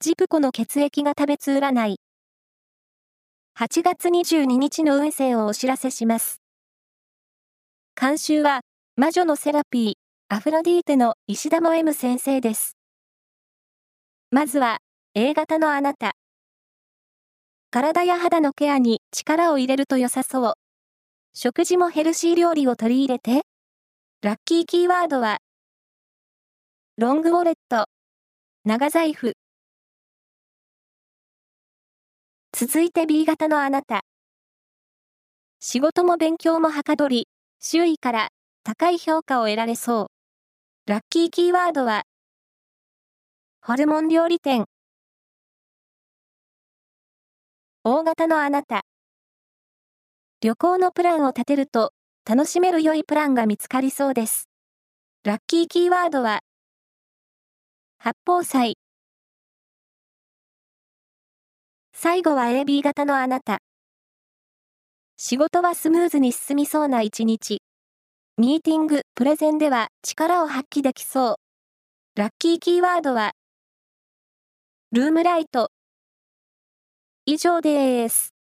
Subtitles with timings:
[0.00, 1.96] ジプコの血液が食べつ占い。
[3.58, 6.40] 8月22日の運勢をお知らせします。
[8.00, 8.60] 監修は、
[8.94, 9.92] 魔女のセラピー、
[10.28, 12.76] アフロディーテの石田も M 先生です。
[14.30, 14.78] まずは、
[15.14, 16.12] A 型のあなた。
[17.72, 20.52] 体や肌のケアに力を入れると良さそう。
[21.34, 23.42] 食事もヘルシー料理を取り入れて。
[24.22, 25.38] ラッキーキーワードは、
[26.98, 27.86] ロングウォレット、
[28.64, 29.34] 長財布。
[32.60, 34.00] 続いて B 型のあなた。
[35.60, 37.28] 仕事も勉強もはかどり、
[37.60, 38.30] 周囲から
[38.64, 40.10] 高い評価を得られそ
[40.86, 40.90] う。
[40.90, 42.02] ラッキーキーワードは、
[43.64, 44.64] ホルモン料理店。
[47.84, 48.80] 大型のあなた。
[50.40, 51.92] 旅行のプランを立てると、
[52.28, 54.48] 楽しめる良いプランが見つかりそうです。
[55.22, 56.40] ラッキーキーワードは、
[58.00, 58.87] 八宝菜。
[62.00, 63.58] 最後は AB 型のあなた。
[65.16, 67.60] 仕事はスムーズに進みそうな一日。
[68.36, 71.36] ミーティング、プレゼンでは力を発揮できそう。
[72.14, 73.32] ラッキーキーワードは、
[74.92, 75.72] ルームライト。
[77.26, 78.37] 以上です。